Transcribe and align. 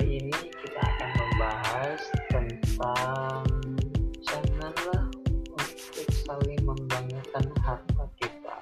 kali 0.00 0.16
ini 0.16 0.32
kita 0.32 0.80
akan 0.80 1.10
membahas 1.12 2.00
tentang 2.32 3.44
janganlah 4.24 5.04
untuk 5.52 6.08
saling 6.24 6.56
membanggakan 6.64 7.44
harta 7.60 8.04
kita. 8.16 8.58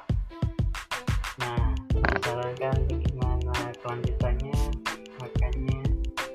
Nah 1.38 1.79
misalkan 1.95 2.82
bagaimana 2.91 3.55
kelanjutannya? 3.79 4.62
Makanya 5.23 5.79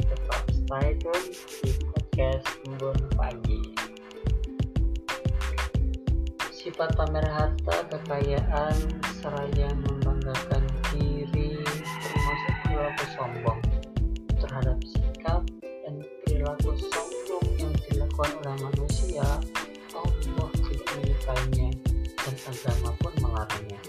tetap 0.08 0.42
stay 0.56 0.96
tune 0.96 1.36
di 1.36 1.72
podcast 1.84 2.48
Embun 2.64 3.00
Pagi. 3.20 3.76
Sifat 6.48 6.96
pamer 6.96 7.28
harta 7.28 7.92
kekayaan 7.92 8.76
seraya 9.20 9.68
membanggakan 9.84 10.64
diri 10.96 11.60
termasuk 12.08 12.56
perilaku 12.64 13.06
sombong 13.20 13.63
terhadap 14.54 14.78
sikap 14.86 15.42
dan 15.66 15.98
perilaku 16.22 16.78
sombong 16.78 17.48
yang 17.58 17.74
dilakukan 17.90 18.38
oleh 18.38 18.56
manusia 18.62 19.26
Allah 19.98 20.50
tidak 20.62 20.86
menyukainya 20.94 21.70
dan 22.22 22.36
agama 22.46 22.94
pun 23.02 23.14
melarangnya. 23.18 23.82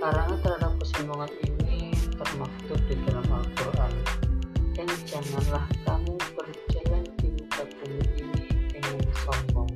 Larangan 0.00 0.40
terhadap 0.40 0.72
kesombongan 0.80 1.28
ini 1.44 1.92
termaktub 2.16 2.80
di 2.88 2.96
dalam 3.04 3.28
Al-Quran. 3.28 3.92
Dan 4.72 4.88
janganlah 5.04 5.68
kamu 5.84 6.16
berjalan 6.32 7.04
di 7.20 7.28
muka 7.36 7.62
bumi 7.76 8.04
ini 8.16 8.40
dengan 8.72 9.04
sombong 9.20 9.68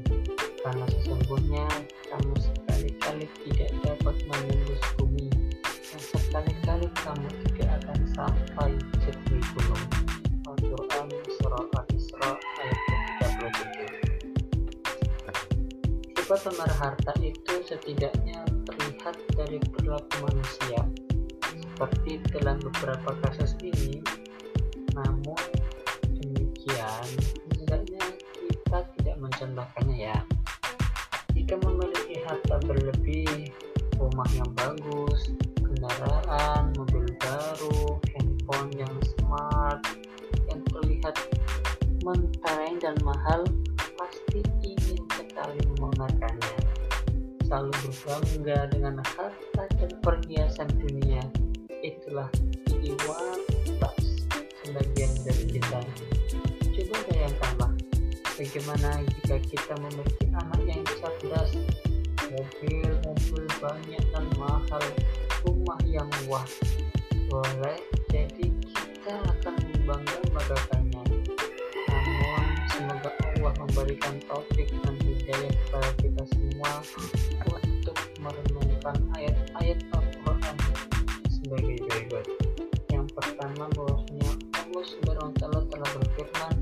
karena 0.65 0.89
sesungguhnya 0.89 1.69
kamu 2.09 2.33
sekali-kali 2.41 3.29
tidak 3.45 3.71
dapat 3.85 4.17
menembus 4.25 4.81
bumi 4.97 5.29
dan 5.61 6.01
sekali-kali 6.01 6.89
kamu 7.05 7.50
37 16.31 16.39
Sifat 16.39 16.47
pamer 16.47 16.73
harta 16.79 17.13
itu 17.27 17.55
setidaknya 17.67 18.39
terlihat 18.63 19.19
dari 19.35 19.59
perilaku 19.59 20.31
manusia. 20.31 20.79
Seperti 21.43 22.23
dalam 22.31 22.63
beberapa 22.63 23.19
kasus 23.27 23.59
ini 23.67 23.99
memamerkannya 46.01 46.57
selalu 47.45 47.73
berbangga 47.85 48.59
dengan 48.73 48.95
harta 49.05 49.65
dan 49.77 49.93
perhiasan 50.01 50.69
dunia 50.81 51.21
itulah 51.85 52.33
jiwa 52.73 53.21
tak 53.77 53.95
sebagian 54.65 55.13
dari 55.29 55.45
kita. 55.45 55.81
Coba 56.73 56.97
bayangkanlah 57.05 57.73
bagaimana 58.33 58.91
jika 59.05 59.37
kita 59.45 59.75
memiliki 59.77 60.25
anak 60.33 60.61
yang 60.65 60.81
cerdas 60.89 61.53
mobil-mobil 62.33 63.45
banyak 63.61 64.05
dan 64.17 64.27
mahal 64.41 64.85
rumah 65.45 65.81
yang 65.85 66.09
wah 66.25 66.49
boleh 67.29 67.77
jadi 68.09 68.49
kita 68.49 69.15
akan 69.21 69.55
membangga 69.69 70.17
banggakannya 70.33 71.03
namun 71.93 72.45
semoga 72.73 73.11
Allah 73.37 73.53
memberikan 73.61 74.15
taufik 74.25 74.71
dan 74.81 75.00
hidayah 75.31 75.55
kepada 75.63 75.91
kita 76.03 76.23
semua 76.35 76.71
untuk 77.55 77.99
merenungkan 78.19 78.99
ayat-ayat 79.15 79.79
Al-Quran 79.95 80.57
sebagai 81.31 81.77
berikut. 81.87 82.27
Yang 82.91 83.07
pertama 83.15 83.71
bahwasanya 83.79 84.33
Allah 84.59 84.85
Subhanahu 84.91 85.31
wa 85.31 85.35
taala 85.39 85.61
telah 85.71 85.89
berfirman 85.95 86.55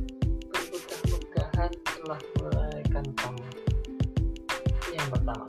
bermegah-megahan 0.53 1.71
telah 1.81 2.21
melahirkan 2.45 3.07
kamu. 3.17 3.47
Yang 4.93 5.09
pertama. 5.17 5.47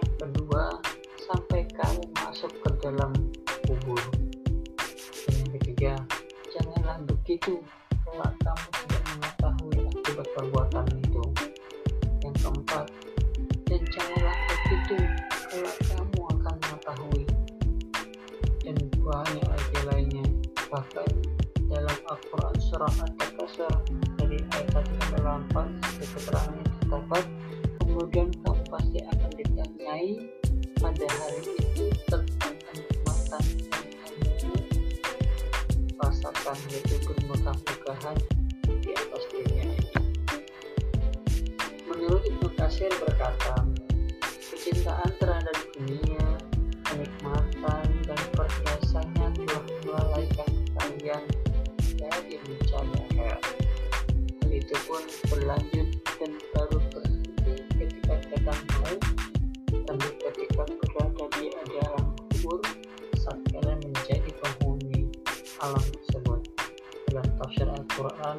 Yang 0.00 0.12
kedua 0.16 0.62
sampai 1.28 1.60
kamu 1.76 2.02
masuk 2.24 2.52
ke 2.56 2.70
dalam 2.80 3.12
kubur. 3.68 4.00
Dan 5.28 5.44
yang 5.44 5.50
ketiga 5.60 5.92
janganlah 6.56 7.04
begitu 7.04 7.60
kelak 8.08 8.32
kamu 8.40 8.64
tidak 8.72 9.02
mengetahui 9.12 9.80
akibat 9.92 10.26
perbuatan 10.32 10.99
bahkan 20.70 21.10
dalam 21.66 21.98
Al-Quran 22.06 22.54
surah 22.62 22.94
At-Takasur 23.02 23.74
dari 24.22 24.38
ayat 24.54 24.70
1 24.86 25.18
4 25.50 26.14
keterangan 26.14 26.62
terdapat. 26.62 27.24
Kemudian 27.82 28.30
kamu 28.46 28.62
pasti 28.70 28.98
akan 29.02 29.30
ditanyai 29.34 30.10
pada 30.78 31.06
hari 31.10 31.42
itu 31.58 31.84
tentang 32.06 32.54
kenikmatan 32.70 33.44
yang 33.66 33.82
kamu 34.14 34.54
rasakan 35.98 36.56
yaitu 36.70 36.96
di 38.78 38.90
atas 38.94 39.22
dunia 39.34 39.66
ini. 39.66 39.90
Menurut 41.90 42.22
Ibnu 42.30 42.48
Katsir 42.54 42.94
berkata 43.02 43.66
alam 65.70 65.86
tersebut. 65.86 66.40
Dalam 67.10 67.26
tafsir 67.38 67.66
Al-Quran 67.70 68.38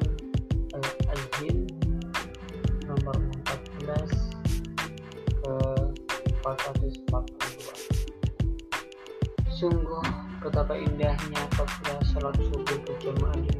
Al-Azim 0.76 1.64
nomor 2.88 3.16
14 3.84 4.04
ke 5.40 5.54
442 6.44 8.02
sungguh 9.52 10.04
betapa 10.42 10.74
indahnya 10.74 11.40
apabila 11.52 12.00
sholat 12.02 12.34
subuh 12.40 12.78
berjamaah 12.88 13.36
di 13.44 13.51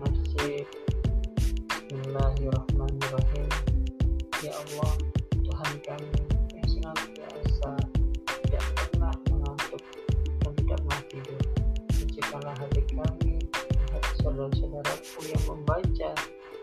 saudara-saudaraku 14.50 15.20
yang 15.30 15.44
membaca 15.46 16.10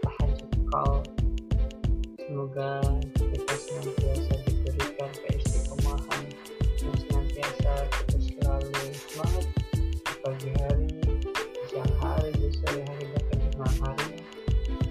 tahajud 0.04 0.52
kau. 0.68 0.96
Semoga 2.20 2.84
kita 3.16 3.56
senantiasa 3.56 4.36
diberikan 4.44 5.12
keistiqomahan 5.24 6.24
dan 6.76 6.94
senantiasa 7.08 7.74
kita 7.88 8.18
selalu 8.20 8.84
semangat 9.00 9.46
di 9.80 10.14
pagi 10.20 10.50
hari, 10.60 10.88
di 11.08 11.64
siang 11.72 11.94
hari, 12.04 12.32
di 12.36 12.50
sore 12.52 12.82
hari, 12.84 13.06
bahkan 13.16 13.38
di 13.40 13.50
malam 13.56 13.78
hari. 13.80 14.16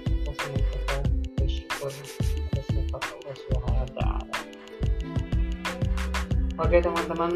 Kita 0.08 0.32
senantiasa 0.32 0.96
bersyukur 1.37 1.93
atas 1.93 2.67
sifat 2.73 3.02
Allah 3.05 3.87
taala. 3.93 4.38
Oke 6.58 6.76
teman-teman, 6.81 7.32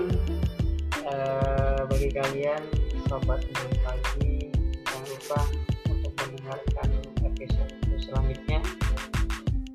eh, 1.05 1.81
bagi 1.85 2.09
kalian 2.09 2.63
sobat 3.07 3.45
Embun 3.45 3.73
pagi 3.85 4.62
lupa 5.13 5.41
untuk 5.93 6.13
mendengarkan 6.25 6.89
episode 7.21 7.73
selanjutnya. 8.01 8.61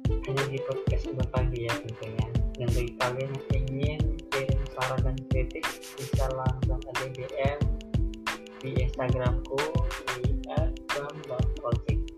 Hanya 0.09 0.43
di 0.49 0.59
podcast 0.65 1.05
pagi 1.29 1.69
ya 1.69 1.73
tentunya. 1.77 2.27
Dan 2.57 2.67
bagi 2.73 2.93
kalian 2.97 3.31
yang 3.31 3.65
ingin 3.69 3.99
kirim 4.33 4.61
saran 4.73 4.99
dan 5.05 5.17
kritik 5.29 5.63
bisa 5.93 6.25
langsung 6.33 6.81
ada 6.89 7.05
DM 7.13 7.59
di 8.65 8.69
Instagramku 8.81 9.61
di 10.17 10.41
@bambangproject 10.89 12.17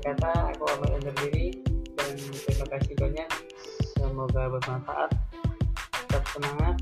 kata 0.00 0.56
aku 0.56 0.64
amat 0.64 0.90
undur 0.96 1.14
diri 1.22 1.60
dan 1.94 2.16
terima 2.16 2.66
kasih 2.72 2.94
banyak. 2.96 3.28
Semoga 3.94 4.42
bermanfaat. 4.48 5.10
Tetap 5.92 6.24
semangat 6.32 6.76